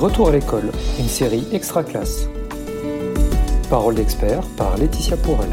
Retour 0.00 0.28
à 0.28 0.32
l'école, 0.32 0.72
une 0.98 1.08
série 1.08 1.46
extra 1.52 1.84
classe. 1.84 2.26
Parole 3.68 3.96
d'expert 3.96 4.40
par 4.56 4.78
Laetitia 4.78 5.18
Pourel. 5.18 5.50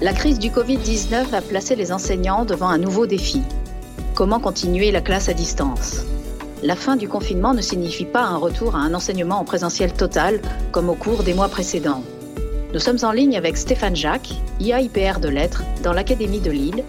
La 0.00 0.12
crise 0.12 0.40
du 0.40 0.50
Covid-19 0.50 1.32
a 1.32 1.40
placé 1.40 1.76
les 1.76 1.92
enseignants 1.92 2.44
devant 2.44 2.68
un 2.68 2.78
nouveau 2.78 3.06
défi. 3.06 3.42
Comment 4.16 4.40
continuer 4.40 4.90
la 4.90 5.02
classe 5.02 5.28
à 5.28 5.34
distance? 5.34 6.04
La 6.64 6.74
fin 6.74 6.96
du 6.96 7.08
confinement 7.08 7.54
ne 7.54 7.62
signifie 7.62 8.06
pas 8.06 8.24
un 8.24 8.38
retour 8.38 8.74
à 8.74 8.80
un 8.80 8.92
enseignement 8.92 9.38
en 9.38 9.44
présentiel 9.44 9.92
total 9.92 10.40
comme 10.72 10.90
au 10.90 10.96
cours 10.96 11.22
des 11.22 11.32
mois 11.32 11.48
précédents. 11.48 12.02
Nous 12.74 12.80
sommes 12.80 12.98
en 13.04 13.12
ligne 13.12 13.36
avec 13.36 13.56
Stéphane 13.56 13.94
Jacques, 13.94 14.34
IAIPR 14.58 15.20
de 15.20 15.28
lettres, 15.28 15.62
dans 15.84 15.92
l'Académie 15.92 16.40
de 16.40 16.50
Lille, 16.50 16.82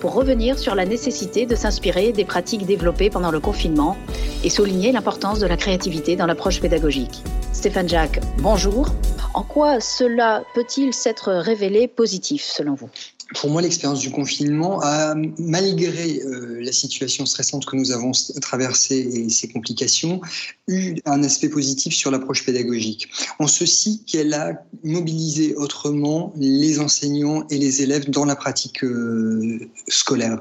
pour 0.00 0.14
revenir 0.14 0.58
sur 0.58 0.74
la 0.74 0.84
nécessité 0.84 1.46
de 1.46 1.54
s'inspirer 1.54 2.12
des 2.12 2.24
pratiques 2.24 2.66
développées 2.66 3.10
pendant 3.10 3.30
le 3.30 3.40
confinement 3.40 3.96
et 4.44 4.50
souligner 4.50 4.92
l'importance 4.92 5.40
de 5.40 5.46
la 5.46 5.56
créativité 5.56 6.16
dans 6.16 6.26
l'approche 6.26 6.60
pédagogique. 6.60 7.22
Stéphane 7.52 7.88
Jacques, 7.88 8.20
bonjour. 8.38 8.88
En 9.34 9.42
quoi 9.42 9.80
cela 9.80 10.42
peut-il 10.54 10.94
s'être 10.94 11.32
révélé 11.32 11.88
positif 11.88 12.42
selon 12.42 12.74
vous? 12.74 12.88
Pour 13.34 13.50
moi, 13.50 13.60
l'expérience 13.60 14.00
du 14.00 14.10
confinement 14.10 14.80
a, 14.82 15.14
malgré 15.38 16.22
euh, 16.22 16.60
la 16.62 16.72
situation 16.72 17.26
stressante 17.26 17.66
que 17.66 17.76
nous 17.76 17.92
avons 17.92 18.12
traversée 18.40 18.96
et 18.96 19.28
ses 19.28 19.48
complications, 19.48 20.20
eu 20.66 20.96
un 21.04 21.22
aspect 21.22 21.50
positif 21.50 21.94
sur 21.94 22.10
l'approche 22.10 22.44
pédagogique. 22.44 23.08
En 23.38 23.46
ceci 23.46 24.02
qu'elle 24.06 24.32
a 24.32 24.64
mobilisé 24.82 25.54
autrement 25.56 26.32
les 26.36 26.80
enseignants 26.80 27.46
et 27.50 27.58
les 27.58 27.82
élèves 27.82 28.08
dans 28.08 28.24
la 28.24 28.34
pratique 28.34 28.82
euh, 28.82 29.58
scolaire. 29.88 30.38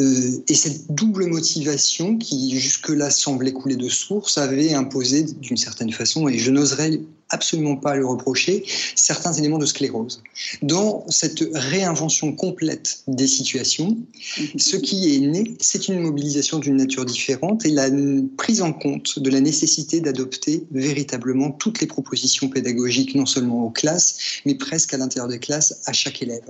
Euh, 0.00 0.44
et 0.48 0.54
cette 0.54 0.90
double 0.94 1.26
motivation 1.26 2.16
qui 2.16 2.58
jusque-là 2.58 3.10
semblait 3.10 3.52
couler 3.52 3.76
de 3.76 3.88
source 3.88 4.38
avait 4.38 4.72
imposé 4.72 5.24
d'une 5.24 5.58
certaine 5.58 5.92
façon, 5.92 6.26
et 6.28 6.38
je 6.38 6.50
n'oserais 6.50 7.00
absolument 7.30 7.76
pas 7.76 7.94
le 7.96 8.06
reprocher, 8.06 8.64
certains 8.94 9.32
éléments 9.32 9.58
de 9.58 9.66
sclérose. 9.66 10.22
Dans 10.62 11.04
cette 11.08 11.44
réinvention 11.52 12.32
complète 12.32 13.02
des 13.06 13.26
situations, 13.26 13.96
ce 14.56 14.76
qui 14.76 15.14
est 15.14 15.20
né, 15.20 15.56
c'est 15.60 15.88
une 15.88 16.00
mobilisation 16.00 16.58
d'une 16.58 16.76
nature 16.76 17.04
différente 17.04 17.64
et 17.64 17.70
la 17.70 17.88
prise 18.36 18.62
en 18.62 18.72
compte 18.72 19.18
de 19.18 19.30
la 19.30 19.40
nécessité 19.40 20.00
d'adopter 20.00 20.64
véritablement 20.70 21.50
toutes 21.50 21.80
les 21.80 21.86
propositions 21.86 22.48
pédagogiques, 22.48 23.14
non 23.14 23.26
seulement 23.26 23.64
aux 23.64 23.70
classes, 23.70 24.40
mais 24.46 24.54
presque 24.54 24.94
à 24.94 24.96
l'intérieur 24.96 25.28
des 25.28 25.38
classes, 25.38 25.80
à 25.86 25.92
chaque 25.92 26.22
élève. 26.22 26.42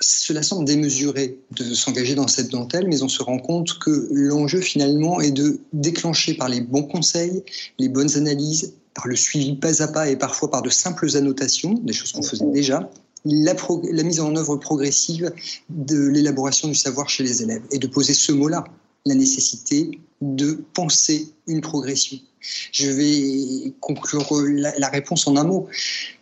Cela 0.00 0.42
semble 0.42 0.64
démesuré 0.64 1.38
de 1.52 1.74
s'engager 1.74 2.14
dans 2.14 2.28
cette 2.28 2.50
dentelle, 2.50 2.86
mais 2.88 3.02
on 3.02 3.08
se 3.08 3.22
rend 3.22 3.38
compte 3.38 3.78
que 3.78 4.08
l'enjeu 4.10 4.60
finalement 4.60 5.20
est 5.20 5.30
de 5.30 5.60
déclencher 5.72 6.34
par 6.34 6.48
les 6.48 6.60
bons 6.60 6.82
conseils, 6.82 7.42
les 7.78 7.88
bonnes 7.88 8.16
analyses, 8.16 8.74
par 8.98 9.06
le 9.06 9.14
suivi 9.14 9.54
pas 9.54 9.80
à 9.80 9.86
pas 9.86 10.08
et 10.08 10.16
parfois 10.16 10.50
par 10.50 10.60
de 10.60 10.70
simples 10.70 11.16
annotations, 11.16 11.74
des 11.74 11.92
choses 11.92 12.10
qu'on 12.10 12.22
faisait 12.22 12.44
déjà, 12.46 12.90
la, 13.24 13.54
la, 13.92 14.02
mise 14.02 14.18
en 14.18 14.34
œuvre 14.34 14.56
progressive 14.56 15.32
de 15.68 16.08
l'élaboration 16.08 16.66
du 16.66 16.74
savoir 16.74 17.08
chez 17.08 17.22
les 17.22 17.40
élèves 17.42 17.62
et 17.70 17.78
de 17.78 17.86
poser 17.86 18.12
ce 18.12 18.32
mot-là, 18.32 18.64
la 19.06 19.14
nécessité 19.14 20.00
de 20.20 20.64
penser 20.74 21.28
une 21.46 21.60
progression. 21.60 22.18
Je 22.72 22.90
vais 22.90 23.72
conclure 23.78 24.26
la, 24.48 24.88
réponse 24.88 25.28
en 25.28 25.36
un 25.36 25.44
mot. 25.44 25.68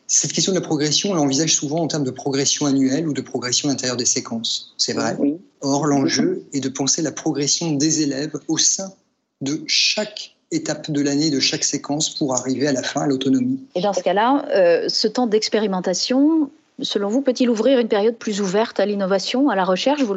Cette 0.07 0.35
question 0.35 0.53
de 0.53 0.59
la 0.59 0.67
progression, 0.67 1.13
on 1.13 1.15
l'envisage 1.15 1.55
souvent 1.55 1.79
en 1.79 1.87
termes 1.87 2.05
de 2.05 2.11
progression 2.11 2.67
annuelle 2.67 3.09
ou 3.09 3.15
de 3.15 3.23
progression 3.23 3.71
intérieure 3.71 3.97
des 3.97 4.05
séquences. 4.05 4.75
C'est 4.77 4.93
vrai. 4.93 5.17
Or, 5.63 5.87
l'enjeu 5.87 6.45
est 6.53 6.61
de 6.61 6.69
penser 6.69 7.01
la 7.01 7.13
progression 7.13 7.73
des 7.73 8.03
élèves 8.03 8.39
au 8.49 8.59
sein 8.59 8.93
de 9.41 9.63
chaque 9.67 10.36
étape 10.51 10.91
de 10.91 11.01
l'année 11.01 11.31
de 11.31 11.41
chaque 11.41 11.65
séquence 11.65 12.11
pour 12.11 12.35
arriver 12.35 12.67
à 12.69 12.73
la 12.73 12.83
fin 12.83 13.03
à 13.03 13.07
l'autonomie. 13.07 13.61
Et 13.75 13.81
dans 13.81 13.93
ce 13.93 14.03
cas-là, 14.03 14.47
euh, 14.55 14.89
ce 14.89 15.09
temps 15.09 15.27
d'expérimentation, 15.27 16.51
selon 16.81 17.09
vous, 17.09 17.21
peut-il 17.21 17.51
ouvrir 17.51 17.79
une 17.79 17.89
période 17.89 18.17
plus 18.17 18.41
ouverte 18.41 18.79
à 18.79 18.87
l'innovation, 18.87 19.49
à 19.49 19.57
la 19.57 19.65
recherche? 19.65 20.03
Vous, 20.03 20.15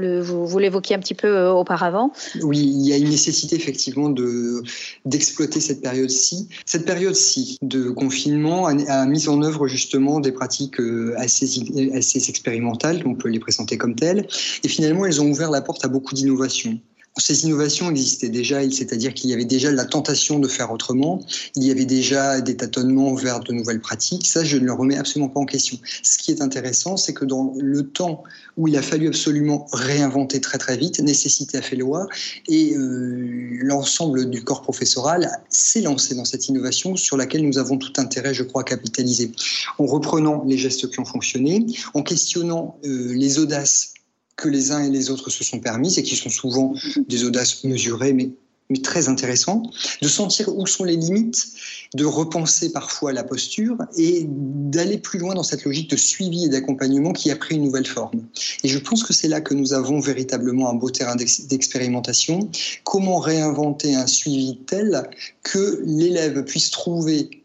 l'évoquiez 0.59 0.95
un 0.95 0.99
petit 0.99 1.13
peu 1.13 1.27
euh, 1.27 1.51
auparavant. 1.51 2.11
Oui, 2.43 2.59
il 2.59 2.87
y 2.87 2.93
a 2.93 2.97
une 2.97 3.09
nécessité 3.09 3.55
effectivement 3.55 4.09
de, 4.09 4.61
d'exploiter 5.05 5.59
cette 5.59 5.81
période-ci. 5.81 6.47
Cette 6.65 6.85
période-ci 6.85 7.57
de 7.61 7.89
confinement 7.89 8.67
a, 8.67 9.05
mis 9.05 9.27
en 9.29 9.41
œuvre 9.41 9.67
justement 9.67 10.19
des 10.19 10.31
pratiques 10.31 10.79
euh, 10.79 11.15
assez, 11.17 11.45
assez 11.93 12.29
expérimentales, 12.29 13.01
on 13.05 13.15
peut 13.15 13.29
les 13.29 13.39
présenter 13.39 13.77
comme 13.77 13.95
telles, 13.95 14.27
et 14.63 14.67
finalement 14.67 15.05
elles 15.05 15.21
ont 15.21 15.29
ouvert 15.29 15.49
la 15.49 15.61
porte 15.61 15.83
à 15.85 15.87
beaucoup 15.87 16.13
d'innovations. 16.13 16.79
Ces 17.17 17.45
innovations 17.45 17.89
existaient 17.89 18.29
déjà, 18.29 18.61
c'est-à-dire 18.69 19.13
qu'il 19.13 19.29
y 19.29 19.33
avait 19.33 19.45
déjà 19.45 19.71
la 19.71 19.85
tentation 19.85 20.39
de 20.39 20.47
faire 20.47 20.71
autrement, 20.71 21.21
il 21.55 21.63
y 21.63 21.71
avait 21.71 21.85
déjà 21.85 22.39
des 22.39 22.55
tâtonnements 22.55 23.13
vers 23.13 23.39
de 23.41 23.51
nouvelles 23.51 23.81
pratiques, 23.81 24.27
ça 24.27 24.43
je 24.43 24.57
ne 24.57 24.65
le 24.65 24.73
remets 24.73 24.97
absolument 24.97 25.29
pas 25.29 25.39
en 25.39 25.45
question. 25.45 25.77
Ce 26.03 26.17
qui 26.17 26.31
est 26.31 26.41
intéressant, 26.41 26.97
c'est 26.97 27.13
que 27.13 27.25
dans 27.25 27.53
le 27.59 27.83
temps 27.83 28.23
où 28.57 28.67
il 28.67 28.77
a 28.77 28.81
fallu 28.81 29.07
absolument 29.07 29.67
réinventer 29.73 30.39
très 30.39 30.57
très 30.57 30.77
vite, 30.77 30.99
nécessité 30.99 31.57
a 31.57 31.61
fait 31.61 31.75
loi, 31.75 32.07
et 32.47 32.75
euh, 32.75 33.57
l'ensemble 33.61 34.29
du 34.29 34.43
corps 34.43 34.61
professoral 34.61 35.29
s'est 35.49 35.81
lancé 35.81 36.15
dans 36.15 36.25
cette 36.25 36.47
innovation 36.47 36.95
sur 36.95 37.17
laquelle 37.17 37.45
nous 37.45 37.57
avons 37.57 37.77
tout 37.77 37.93
intérêt, 37.97 38.33
je 38.33 38.43
crois, 38.43 38.61
à 38.61 38.65
capitaliser. 38.65 39.31
En 39.77 39.85
reprenant 39.85 40.43
les 40.45 40.57
gestes 40.57 40.89
qui 40.89 40.99
ont 40.99 41.05
fonctionné, 41.05 41.65
en 41.93 42.03
questionnant 42.03 42.77
euh, 42.85 43.13
les 43.13 43.39
audaces 43.39 43.93
que 44.39 44.49
les 44.49 44.71
uns 44.71 44.83
et 44.83 44.89
les 44.89 45.09
autres 45.11 45.29
se 45.29 45.43
sont 45.43 45.59
permis 45.59 45.99
et 45.99 46.03
qui 46.03 46.15
sont 46.15 46.29
souvent 46.29 46.73
des 47.07 47.23
audaces 47.25 47.63
mesurées, 47.63 48.13
mais, 48.13 48.29
mais 48.69 48.79
très 48.79 49.09
intéressantes, 49.09 49.69
de 50.01 50.07
sentir 50.07 50.55
où 50.55 50.65
sont 50.65 50.85
les 50.85 50.95
limites, 50.95 51.47
de 51.93 52.05
repenser 52.05 52.71
parfois 52.71 53.11
la 53.11 53.23
posture 53.23 53.77
et 53.97 54.25
d'aller 54.27 54.97
plus 54.97 55.19
loin 55.19 55.33
dans 55.33 55.43
cette 55.43 55.65
logique 55.65 55.89
de 55.89 55.97
suivi 55.97 56.45
et 56.45 56.49
d'accompagnement 56.49 57.11
qui 57.11 57.31
a 57.31 57.35
pris 57.35 57.55
une 57.55 57.63
nouvelle 57.63 57.87
forme. 57.87 58.21
Et 58.63 58.69
je 58.69 58.79
pense 58.79 59.03
que 59.03 59.13
c'est 59.13 59.27
là 59.27 59.41
que 59.41 59.53
nous 59.53 59.73
avons 59.73 59.99
véritablement 59.99 60.69
un 60.69 60.75
beau 60.75 60.89
terrain 60.89 61.15
d'expérimentation. 61.15 62.49
Comment 62.83 63.19
réinventer 63.19 63.95
un 63.95 64.07
suivi 64.07 64.57
tel 64.65 65.09
que 65.43 65.81
l'élève 65.85 66.43
puisse 66.45 66.71
trouver 66.71 67.38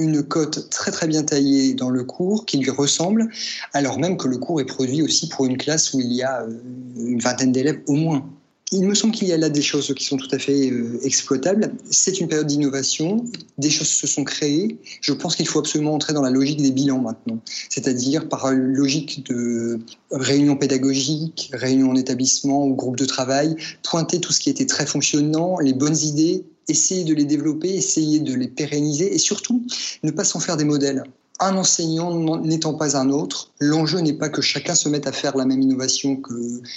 une 0.00 0.22
cote 0.22 0.70
très 0.70 0.90
très 0.90 1.06
bien 1.06 1.22
taillée 1.22 1.74
dans 1.74 1.90
le 1.90 2.04
cours 2.04 2.46
qui 2.46 2.58
lui 2.58 2.70
ressemble, 2.70 3.28
alors 3.72 3.98
même 3.98 4.16
que 4.16 4.28
le 4.28 4.38
cours 4.38 4.60
est 4.60 4.64
produit 4.64 5.02
aussi 5.02 5.28
pour 5.28 5.44
une 5.44 5.56
classe 5.56 5.92
où 5.92 6.00
il 6.00 6.12
y 6.12 6.22
a 6.22 6.42
euh, 6.42 6.58
une 6.96 7.20
vingtaine 7.20 7.52
d'élèves 7.52 7.80
au 7.86 7.94
moins. 7.94 8.26
Il 8.72 8.86
me 8.86 8.94
semble 8.94 9.12
qu'il 9.12 9.26
y 9.26 9.32
a 9.32 9.36
là 9.36 9.48
des 9.48 9.62
choses 9.62 9.92
qui 9.94 10.04
sont 10.04 10.16
tout 10.16 10.28
à 10.30 10.38
fait 10.38 10.70
euh, 10.70 11.00
exploitables. 11.02 11.72
C'est 11.90 12.20
une 12.20 12.28
période 12.28 12.46
d'innovation, 12.46 13.24
des 13.58 13.68
choses 13.68 13.88
se 13.88 14.06
sont 14.06 14.22
créées. 14.22 14.78
Je 15.00 15.12
pense 15.12 15.34
qu'il 15.34 15.48
faut 15.48 15.58
absolument 15.58 15.94
entrer 15.94 16.12
dans 16.12 16.22
la 16.22 16.30
logique 16.30 16.62
des 16.62 16.70
bilans 16.70 17.00
maintenant, 17.00 17.40
c'est-à-dire 17.68 18.28
par 18.28 18.52
logique 18.52 19.26
de 19.26 19.80
réunion 20.12 20.56
pédagogique, 20.56 21.50
réunion 21.52 21.90
en 21.90 21.96
établissement 21.96 22.64
ou 22.64 22.74
groupe 22.74 22.96
de 22.96 23.06
travail, 23.06 23.56
pointer 23.82 24.20
tout 24.20 24.32
ce 24.32 24.38
qui 24.38 24.50
était 24.50 24.66
très 24.66 24.86
fonctionnant, 24.86 25.58
les 25.58 25.72
bonnes 25.72 25.98
idées, 25.98 26.44
essayer 26.68 27.04
de 27.04 27.14
les 27.14 27.24
développer, 27.24 27.68
essayer 27.68 28.20
de 28.20 28.34
les 28.34 28.48
pérenniser 28.48 29.14
et 29.14 29.18
surtout 29.18 29.64
ne 30.02 30.10
pas 30.10 30.24
s'en 30.24 30.40
faire 30.40 30.56
des 30.56 30.64
modèles. 30.64 31.02
Un 31.42 31.56
enseignant 31.56 32.38
n'étant 32.40 32.74
pas 32.74 32.98
un 32.98 33.08
autre, 33.08 33.50
l'enjeu 33.60 34.00
n'est 34.00 34.12
pas 34.12 34.28
que 34.28 34.42
chacun 34.42 34.74
se 34.74 34.90
mette 34.90 35.06
à 35.06 35.12
faire 35.12 35.36
la 35.36 35.46
même 35.46 35.62
innovation 35.62 36.20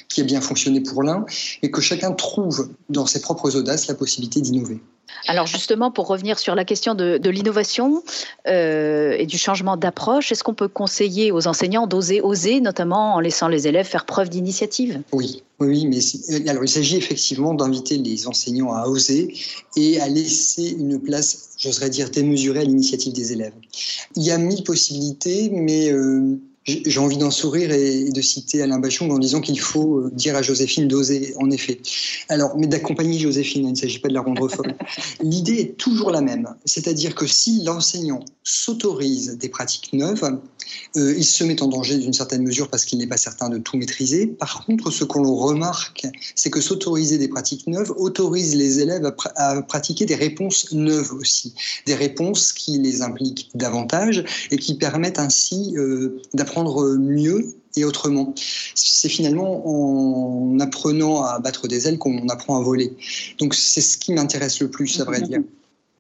qui 0.07 0.21
a 0.21 0.23
bien 0.23 0.39
fonctionné 0.39 0.79
pour 0.79 1.03
l'un, 1.03 1.25
mais 1.61 1.69
que 1.69 1.81
chacun 1.81 2.13
trouve 2.13 2.69
dans 2.89 3.05
ses 3.05 3.19
propres 3.19 3.57
audaces 3.57 3.87
la 3.87 3.95
possibilité 3.95 4.39
d'innover. 4.39 4.79
Alors 5.27 5.47
justement, 5.47 5.91
pour 5.91 6.07
revenir 6.07 6.39
sur 6.39 6.55
la 6.55 6.65
question 6.65 6.95
de, 6.95 7.29
l'innovation 7.29 8.03
euh, 8.47 9.15
et 9.17 9.25
du 9.25 9.37
changement 9.37 9.77
d'approche, 9.77 10.31
est-ce 10.31 10.43
qu'on 10.43 10.53
peut 10.53 10.67
conseiller 10.67 11.31
aux 11.31 11.47
enseignants 11.47 11.87
d'oser 11.87 12.21
oser, 12.21 12.61
notamment 12.61 13.15
en 13.15 13.19
laissant 13.19 13.47
les 13.47 13.67
élèves 13.67 13.85
faire 13.85 14.05
preuve 14.05 14.29
d'initiative? 14.29 15.01
Oui, 15.11 15.43
oui, 15.59 15.87
mais 15.87 16.49
alors 16.49 16.63
il 16.63 16.69
s'agit 16.69 16.97
effectivement 16.97 17.53
d'inviter 17.53 17.97
les 17.97 18.27
enseignants 18.27 18.73
à 18.73 18.87
oser 18.87 19.33
et 19.75 19.99
à 20.01 20.07
laisser 20.07 20.69
une 20.69 20.99
place, 20.99 21.51
j'oserais 21.57 21.89
dire, 21.89 22.09
démesurée 22.09 22.59
à 22.59 22.63
l'initiative 22.63 23.13
des 23.13 23.31
élèves. 23.31 23.53
Il 24.15 24.23
y 24.23 24.31
a 24.31 24.37
mille 24.37 24.63
possibilités, 24.63 25.49
mais 25.51 25.91
euh, 25.91 26.37
j'ai 26.65 26.99
envie 26.99 27.17
d'en 27.17 27.31
sourire 27.31 27.71
et 27.71 28.09
de 28.09 28.21
citer 28.21 28.61
Alain 28.61 28.79
Bachung 28.79 29.11
en 29.11 29.19
disant 29.19 29.41
qu'il 29.41 29.59
faut 29.59 29.99
euh, 29.99 30.11
dire 30.13 30.35
à 30.35 30.41
Joséphine 30.41 30.87
d'oser, 30.87 31.33
en 31.37 31.51
effet. 31.51 31.79
Alors, 32.29 32.57
mais 32.57 32.67
d'accompagner 32.67 33.19
Joséphine, 33.19 33.65
il 33.67 33.71
ne 33.71 33.75
s'agit 33.75 33.99
pas 33.99 34.07
de 34.07 34.13
la 34.13 34.21
rendre 34.21 34.47
folle. 34.47 34.75
L'idée 35.21 35.59
est 35.59 35.77
toujours 35.77 36.11
la 36.11 36.21
même, 36.21 36.47
c'est-à-dire 36.65 37.15
que 37.15 37.27
si 37.27 37.63
l'enseignant 37.63 38.23
s'autorise 38.43 39.37
des 39.37 39.49
pratiques 39.49 39.91
neuves, 39.93 40.39
Euh, 40.95 41.13
il 41.17 41.25
se 41.25 41.43
met 41.43 41.61
en 41.61 41.67
danger 41.67 41.97
d'une 41.97 42.13
certaine 42.13 42.43
mesure 42.43 42.69
parce 42.69 42.85
qu'il 42.85 42.99
n'est 42.99 43.07
pas 43.07 43.17
certain 43.17 43.49
de 43.49 43.57
tout 43.57 43.77
maîtriser. 43.77 44.27
Par 44.27 44.65
contre, 44.65 44.91
ce 44.91 45.03
qu'on 45.03 45.35
remarque, 45.35 46.07
c'est 46.35 46.49
que 46.49 46.61
s'autoriser 46.61 47.17
des 47.17 47.27
pratiques 47.27 47.67
neuves 47.67 47.93
autorise 47.97 48.55
les 48.55 48.79
élèves 48.79 49.13
à, 49.35 49.61
pratiquer 49.61 50.05
des 50.05 50.15
réponses 50.15 50.71
neuves 50.71 51.13
aussi, 51.13 51.53
des 51.85 51.95
réponses 51.95 52.53
qui 52.53 52.77
les 52.79 53.01
impliquent 53.01 53.49
davantage 53.55 54.23
et 54.51 54.57
qui 54.57 54.75
permettent 54.75 55.19
ainsi 55.19 55.73
euh, 55.77 56.21
d'apprendre 56.33 56.95
mieux 56.97 57.55
et 57.75 57.85
autrement. 57.85 58.33
C'est 58.75 59.09
finalement 59.09 59.67
en 59.67 60.59
apprenant 60.59 61.23
à 61.23 61.39
battre 61.39 61.67
des 61.67 61.87
ailes 61.87 61.97
qu'on 61.97 62.27
apprend 62.29 62.57
à 62.57 62.61
voler. 62.61 62.93
Donc 63.39 63.55
c'est 63.55 63.81
ce 63.81 63.97
qui 63.97 64.13
m'intéresse 64.13 64.59
le 64.59 64.69
plus, 64.69 64.99
à 64.99 65.05
vrai 65.05 65.21
dire. 65.21 65.39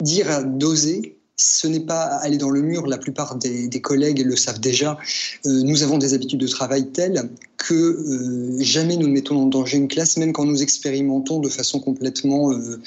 Dire 0.01 0.43
d'oser, 0.45 1.17
ce 1.35 1.67
n'est 1.67 1.79
pas 1.79 2.03
aller 2.03 2.37
dans 2.37 2.49
le 2.49 2.61
mur, 2.61 2.85
la 2.87 2.97
plupart 2.97 3.35
des, 3.35 3.81
collègues 3.81 4.19
le 4.19 4.35
savent 4.35 4.59
déjà. 4.59 4.97
Euh, 5.45 5.61
nous 5.63 5.83
avons 5.83 5.97
des 5.97 6.13
habitudes 6.13 6.39
de 6.39 6.47
travail 6.47 6.87
telles 6.87 7.29
que 7.57 7.73
euh, 7.73 8.57
jamais 8.59 8.97
nous 8.97 9.07
ne 9.07 9.13
mettons 9.13 9.37
en 9.41 9.45
danger 9.47 9.77
une 9.77 9.87
classe, 9.87 10.17
même 10.17 10.33
quand 10.33 10.45
nous 10.45 10.61
expérimentons 10.61 11.39
de 11.39 11.49
façon 11.49 11.79
complètement, 11.79 12.51
euh, 12.51 12.79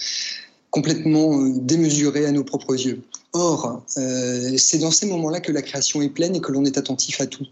complètement 0.71 1.43
démesurée 1.49 2.27
à 2.27 2.33
nos 2.33 2.45
propres 2.45 2.75
yeux. 2.75 3.01
Or, 3.33 3.83
c'est 3.87 4.79
dans 4.79 4.91
ces 4.91 5.07
moments-là 5.07 5.41
que 5.41 5.53
la 5.53 5.61
création 5.61 6.01
est 6.01 6.09
pleine 6.09 6.37
et 6.37 6.41
que 6.41 6.53
l'on 6.53 6.65
est 6.65 6.79
attentif 6.79 7.21
à 7.21 7.27
tout. 7.27 7.45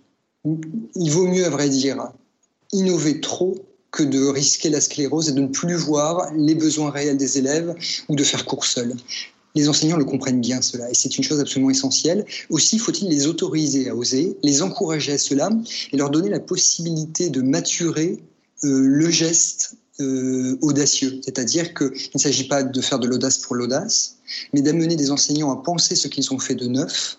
Il 0.94 1.10
vaut 1.10 1.26
mieux, 1.26 1.44
à 1.44 1.50
vrai 1.50 1.68
dire, 1.68 2.08
innover 2.72 3.20
trop 3.20 3.56
que 3.90 4.02
de 4.02 4.26
risquer 4.26 4.70
la 4.70 4.80
sclérose 4.80 5.28
et 5.28 5.32
de 5.32 5.40
ne 5.40 5.46
plus 5.48 5.74
voir 5.74 6.32
les 6.34 6.54
besoins 6.54 6.90
réels 6.90 7.18
des 7.18 7.38
élèves 7.38 7.74
ou 8.08 8.16
de 8.16 8.24
faire 8.24 8.44
cours 8.46 8.64
seul. 8.64 8.94
Les 9.54 9.68
enseignants 9.68 9.96
le 9.96 10.04
comprennent 10.04 10.40
bien, 10.40 10.60
cela, 10.62 10.90
et 10.90 10.94
c'est 10.94 11.16
une 11.16 11.22
chose 11.22 11.40
absolument 11.40 11.70
essentielle. 11.70 12.24
Aussi, 12.50 12.78
faut-il 12.78 13.08
les 13.08 13.26
autoriser 13.26 13.88
à 13.88 13.94
oser, 13.94 14.36
les 14.42 14.62
encourager 14.62 15.12
à 15.12 15.18
cela, 15.18 15.50
et 15.92 15.96
leur 15.96 16.10
donner 16.10 16.28
la 16.28 16.40
possibilité 16.40 17.30
de 17.30 17.40
maturer 17.40 18.18
euh, 18.64 18.80
le 18.80 19.10
geste 19.10 19.76
euh, 20.00 20.58
audacieux. 20.60 21.20
C'est-à-dire 21.22 21.72
qu'il 21.72 21.92
ne 22.14 22.18
s'agit 22.18 22.48
pas 22.48 22.64
de 22.64 22.80
faire 22.80 22.98
de 22.98 23.06
l'audace 23.06 23.38
pour 23.38 23.54
l'audace, 23.54 24.16
mais 24.52 24.60
d'amener 24.60 24.96
des 24.96 25.12
enseignants 25.12 25.52
à 25.52 25.62
penser 25.62 25.94
ce 25.94 26.08
qu'ils 26.08 26.32
ont 26.34 26.40
fait 26.40 26.56
de 26.56 26.66
neuf 26.66 27.16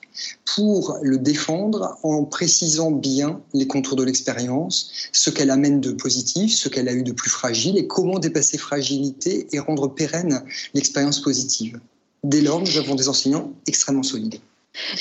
pour 0.55 0.97
le 1.01 1.17
défendre 1.17 1.97
en 2.03 2.25
précisant 2.25 2.91
bien 2.91 3.41
les 3.53 3.65
contours 3.65 3.95
de 3.95 4.03
l'expérience, 4.03 4.91
ce 5.13 5.29
qu'elle 5.29 5.51
amène 5.51 5.79
de 5.79 5.91
positif, 5.91 6.53
ce 6.53 6.67
qu'elle 6.67 6.89
a 6.89 6.93
eu 6.93 7.03
de 7.03 7.13
plus 7.13 7.29
fragile 7.29 7.77
et 7.77 7.87
comment 7.87 8.19
dépasser 8.19 8.57
fragilité 8.57 9.47
et 9.53 9.59
rendre 9.59 9.87
pérenne 9.87 10.43
l'expérience 10.73 11.21
positive. 11.21 11.79
Dès 12.25 12.41
lors, 12.41 12.59
nous 12.59 12.77
avons 12.79 12.95
des 12.95 13.07
enseignants 13.07 13.51
extrêmement 13.67 14.01
solides. 14.01 14.39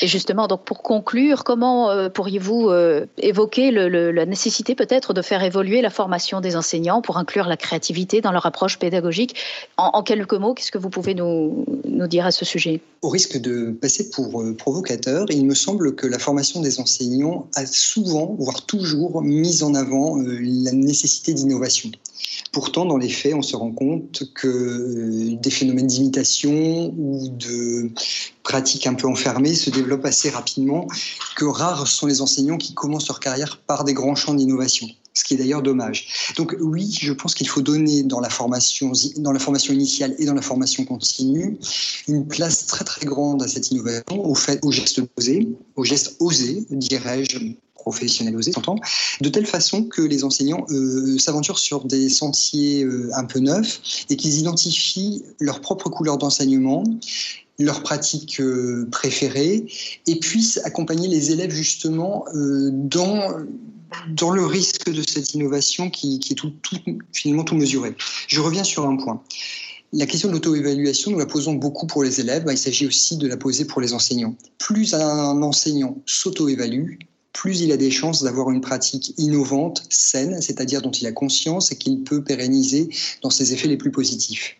Et 0.03 0.06
justement, 0.06 0.47
donc 0.47 0.65
pour 0.65 0.82
conclure, 0.82 1.43
comment 1.43 1.91
euh, 1.91 2.11
pourriez-vous 2.11 2.69
euh, 2.69 3.06
évoquer 3.17 3.71
la 3.71 4.26
nécessité 4.26 4.75
peut-être 4.75 5.15
de 5.15 5.23
faire 5.23 5.43
évoluer 5.43 5.81
la 5.81 5.88
formation 5.88 6.43
des 6.43 6.55
enseignants 6.55 7.00
pour 7.00 7.17
inclure 7.17 7.47
la 7.47 7.56
créativité 7.56 8.21
dans 8.21 8.31
leur 8.31 8.44
approche 8.44 8.79
pédagogique? 8.79 9.37
En, 9.79 10.03
quelques 10.03 10.35
mots, 10.35 10.53
qu'est-ce 10.53 10.71
que 10.71 10.76
vous 10.76 10.91
pouvez 10.91 11.15
nous, 11.15 11.65
nous, 11.88 12.06
dire 12.06 12.26
à 12.26 12.31
ce 12.31 12.44
sujet? 12.44 12.82
Au 13.00 13.09
risque 13.09 13.38
de 13.38 13.71
passer 13.71 14.11
pour 14.11 14.43
euh, 14.43 14.55
provocateur, 14.55 15.25
il 15.31 15.47
me 15.47 15.55
semble 15.55 15.94
que 15.94 16.06
la 16.06 16.19
formation 16.19 16.61
des 16.61 16.79
enseignants 16.79 17.49
a 17.55 17.65
souvent, 17.65 18.37
voire 18.38 18.67
toujours, 18.67 19.23
mis 19.23 19.62
en 19.62 19.75
avant 19.75 20.17
la 20.19 20.73
nécessité 20.73 21.32
d'innovation. 21.32 21.91
Pourtant, 22.52 22.84
dans 22.84 22.96
les 22.96 23.08
faits, 23.08 23.34
on 23.34 23.42
se 23.42 23.56
rend 23.56 23.72
compte 23.72 24.25
que 24.34 24.48
euh, 24.48 25.36
des 25.36 25.50
phénomènes 25.50 25.86
d'imitation 25.86 26.94
ou 26.96 27.28
de 27.28 27.90
pratiques 28.42 28.86
un 28.86 28.94
peu 28.94 29.08
enfermées 29.08 29.54
se 29.54 29.70
développent 29.70 30.04
assez 30.04 30.31
rapidement, 30.31 30.86
que 31.36 31.44
rares 31.44 31.86
sont 31.86 32.06
les 32.06 32.20
enseignants 32.20 32.58
qui 32.58 32.75
commencent 32.75 33.08
leur 33.08 33.20
carrière 33.20 33.58
par 33.66 33.84
des 33.84 33.94
grands 33.94 34.14
champs 34.14 34.34
d'innovation 34.34 34.88
ce 35.14 35.22
qui 35.22 35.34
est 35.34 35.36
d'ailleurs 35.36 35.62
dommage. 35.62 36.32
Donc 36.36 36.56
oui, 36.60 36.98
je 37.00 37.12
pense 37.12 37.34
qu'il 37.34 37.48
faut 37.48 37.62
donner 37.62 38.02
dans 38.02 38.20
la 38.20 38.28
formation, 38.28 38.92
dans 39.19 39.32
la 39.32 39.38
formation 39.38 39.72
initiale 39.72 40.14
et 40.19 40.26
dans 40.26 40.34
la 40.34 40.42
formation 40.42 40.84
continue 40.84 41.56
une 42.08 42.26
place 42.26 42.66
très 42.66 42.84
très 42.84 43.06
grande 43.06 43.40
à 43.42 43.48
cette 43.48 43.70
innovation, 43.70 44.02
au 44.10 44.34
fait, 44.34 44.58
au 44.64 44.72
geste 44.72 45.00
osé, 45.16 45.48
au 45.76 45.84
geste 45.84 46.16
osé, 46.19 46.66
dirais-je, 46.70 47.54
professionnels 47.84 48.36
osés, 48.36 48.52
de 49.20 49.28
telle 49.28 49.46
façon 49.46 49.84
que 49.84 50.00
les 50.00 50.25
enseignants 50.25 50.64
euh, 50.70 51.19
s'aventurent 51.19 51.58
sur 51.58 51.84
des 51.84 52.08
sentiers 52.08 52.82
euh, 52.82 53.10
un 53.14 53.25
peu 53.25 53.40
neufs 53.40 54.06
et 54.08 54.16
qu'ils 54.16 54.38
identifient 54.38 55.22
leur 55.38 55.60
propre 55.60 55.90
couleur 55.90 56.16
d'enseignement 56.16 56.82
leurs 57.60 57.82
pratiques 57.84 58.40
euh, 58.40 58.88
préférées 58.90 59.66
et 60.08 60.19
puissent 60.19 60.58
accompagner 60.64 61.06
les 61.06 61.31
élèves 61.31 61.52
justement 61.52 62.25
dans, 62.34 63.31
dans 64.08 64.30
le 64.30 64.44
risque 64.44 64.90
de 64.90 65.02
cette 65.08 65.34
innovation 65.34 65.88
qui, 65.90 66.20
est 66.30 66.40
finalement 67.12 67.44
tout 67.44 67.54
mesuré. 67.54 67.94
Je 68.26 68.40
reviens 68.40 68.64
sur 68.64 68.87
un 68.87 68.96
point. 68.96 69.22
La 69.92 70.06
question 70.06 70.28
de 70.28 70.32
l'auto-évaluation, 70.32 71.12
nous 71.12 71.20
la 71.20 71.26
posons 71.26 71.52
beaucoup 71.52 71.87
pour 71.87 72.02
les 72.02 72.19
élèves, 72.19 72.44
il 72.50 72.58
s'agit 72.58 72.88
aussi 72.88 73.16
de 73.16 73.28
la 73.28 73.37
poser 73.37 73.64
pour 73.64 73.80
les 73.80 73.92
enseignants. 73.92 74.34
Plus 74.58 74.92
un 74.92 75.40
enseignant 75.40 76.02
s'auto-évalue, 76.06 76.94
plus 77.34 77.60
il 77.60 77.72
a 77.72 77.76
des 77.76 77.90
chances 77.90 78.22
d'avoir 78.22 78.50
une 78.50 78.62
pratique 78.62 79.12
innovante, 79.19 79.84
saine, 79.90 80.40
c'est-à-dire 80.40 80.81
dont 80.81 80.92
il 80.92 81.06
a 81.06 81.12
conscience 81.12 81.72
et 81.72 81.76
qu'il 81.76 82.02
peut 82.02 82.25
pérenniser 82.25 82.88
dans 83.22 83.28
ses 83.28 83.52
effets 83.52 83.69
les 83.69 83.76
plus 83.76 83.90
positifs. 83.90 84.56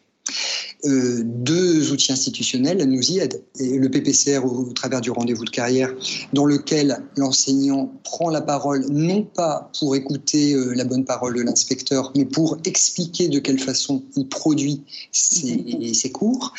Euh, 0.87 1.23
deux 1.25 1.93
outils 1.93 2.13
institutionnels 2.13 2.85
nous 2.85 3.11
y 3.11 3.19
aident. 3.19 3.43
Et 3.59 3.79
le 3.79 3.89
PPCR 3.91 4.45
au, 4.45 4.71
travers 4.75 5.01
du 5.01 5.11
rendez-vous 5.11 5.45
de 5.45 5.51
carrière, 5.51 5.95
dans 6.35 6.45
lequel 6.45 7.03
l'enseignant 7.17 7.91
prend 8.03 8.29
la 8.29 8.43
parole, 8.43 8.85
non 8.91 9.23
pas 9.23 9.71
pour 9.79 9.97
écouter 9.97 10.53
euh, 10.53 10.75
la 10.75 10.85
bonne 10.85 11.07
parole 11.07 11.37
de 11.37 11.43
l'inspecteur, 11.43 12.13
mais 12.15 12.27
pour 12.27 12.59
expliquer 12.67 13.29
de 13.29 13.39
quelle 13.39 13.59
façon 13.59 14.03
il 14.17 14.29
produit 14.29 14.83
ses, 15.11 15.95
ses 15.95 16.13
cours. 16.13 16.53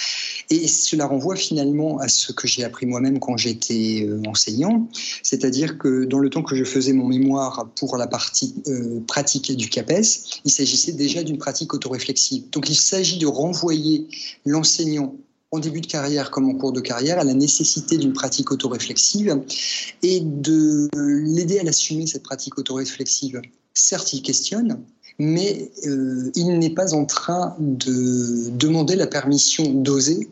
Et 0.49 0.67
cela 0.67 1.05
renvoie 1.05 1.35
finalement 1.35 1.99
à 1.99 2.07
ce 2.07 2.31
que 2.31 2.47
j'ai 2.47 2.63
appris 2.63 2.87
moi-même 2.87 3.19
quand 3.19 3.37
j'étais 3.37 4.07
euh, 4.07 4.21
enseignant, 4.27 4.87
c'est-à-dire 5.21 5.77
que 5.77 6.05
dans 6.05 6.19
le 6.19 6.31
temps 6.31 6.41
que 6.41 6.55
je 6.55 6.63
faisais 6.63 6.93
mon 6.93 7.07
mémoire 7.07 7.69
pour 7.75 7.97
la 7.97 8.07
partie 8.07 8.55
pratique 9.07 9.55
du 9.55 9.69
CAPES, 9.69 10.41
il 10.45 10.51
s'agissait 10.51 10.93
déjà 10.93 11.23
d'une 11.23 11.37
pratique 11.37 11.73
autoréflexive. 11.73 12.43
Donc 12.51 12.69
il 12.69 12.75
s'agit 12.75 13.19
de 13.19 13.27
renvoyer 13.27 14.07
l'enseignant 14.45 15.15
en 15.51 15.59
début 15.59 15.81
de 15.81 15.87
carrière 15.87 16.31
comme 16.31 16.49
en 16.49 16.55
cours 16.55 16.73
de 16.73 16.81
carrière 16.81 17.19
à 17.19 17.23
la 17.23 17.33
nécessité 17.33 17.97
d'une 17.97 18.13
pratique 18.13 18.51
autoréflexive 18.51 19.41
et 20.03 20.19
de 20.19 20.89
l'aider 20.93 21.59
à 21.59 21.63
l'assumer, 21.63 22.07
cette 22.07 22.23
pratique 22.23 22.57
autoréflexive. 22.57 23.41
Certes, 23.73 24.13
il 24.13 24.21
questionne, 24.21 24.81
mais 25.17 25.71
euh, 25.85 26.31
il 26.35 26.59
n'est 26.59 26.73
pas 26.73 26.93
en 26.93 27.05
train 27.05 27.55
de 27.59 28.49
demander 28.49 28.95
la 28.95 29.07
permission 29.07 29.71
d'oser, 29.71 30.29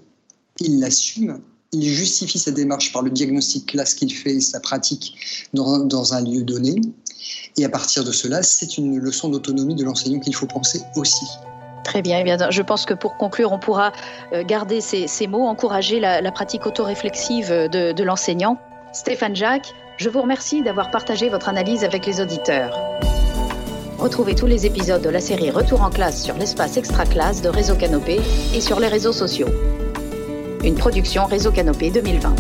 il 0.60 0.80
l'assume, 0.80 1.40
il 1.72 1.84
justifie 1.84 2.40
sa 2.40 2.52
démarche 2.52 2.94
par 2.94 3.02
le 3.02 3.10
diagnostic 3.10 3.66
classe 3.66 3.96
qu'il 3.96 4.14
fait, 4.14 4.40
sa 4.40 4.60
pratique 4.60 5.16
dans, 5.54 5.80
dans 5.80 6.14
un 6.14 6.22
lieu 6.22 6.44
donné, 6.44 6.76
et 7.58 7.66
à 7.66 7.70
partir 7.70 8.04
de 8.04 8.12
cela, 8.12 8.44
c'est 8.44 8.78
une 8.78 8.98
leçon 8.98 9.30
d'autonomie 9.30 9.76
de 9.76 9.84
l'enseignant 9.84 10.20
qu'il 10.20 10.36
faut 10.36 10.48
penser 10.48 10.82
aussi. 10.96 11.26
Très 11.94 12.02
bien. 12.02 12.18
Eh 12.18 12.24
bien. 12.24 12.38
Je 12.50 12.62
pense 12.64 12.88
que 12.88 12.96
pour 12.96 13.18
conclure, 13.18 13.52
on 13.52 13.60
pourra 13.60 13.92
euh, 14.34 14.44
garder 14.44 14.82
ces, 14.82 15.28
mots, 15.28 15.46
encourager 15.46 16.00
la, 16.00 16.32
pratique 16.32 16.66
autoréflexive 16.66 17.52
de, 17.52 17.92
de 17.92 18.04
l'enseignant. 18.04 18.58
Stéphane 18.94 19.36
Jacques, 19.36 19.76
je 19.98 20.10
vous 20.10 20.20
remercie 20.20 20.64
d'avoir 20.64 20.90
partagé 20.90 21.30
votre 21.30 21.50
analyse 21.50 21.84
avec 21.84 22.08
les 22.08 22.20
auditeurs. 22.20 22.80
Retrouvez 24.00 24.34
tous 24.34 24.48
les 24.48 24.66
épisodes 24.66 25.04
de 25.04 25.10
la 25.10 25.22
série 25.22 25.52
Retour 25.52 25.84
en 25.84 25.92
classe 25.92 26.24
sur 26.24 26.36
l'espace 26.36 26.78
extra-classe 26.78 27.44
de 27.44 27.50
Réseau 27.50 27.76
Canopé 27.76 28.20
et 28.56 28.62
sur 28.62 28.80
les 28.80 28.88
réseaux 28.88 29.14
sociaux. 29.14 29.50
Une 30.64 30.74
production 30.74 31.26
Réseau 31.26 31.52
Canopé 31.52 31.92
2020. 31.92 32.36